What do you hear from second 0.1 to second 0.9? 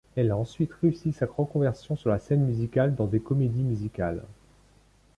Il a ensuite